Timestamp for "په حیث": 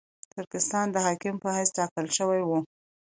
1.43-1.69